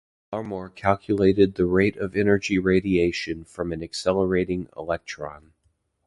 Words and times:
Larmor 0.33 0.69
calculated 0.69 1.53
the 1.53 1.67
rate 1.67 1.95
of 1.95 2.15
energy 2.15 2.57
radiation 2.57 3.43
from 3.43 3.71
an 3.71 3.83
accelerating 3.83 4.67
electron. 4.75 5.53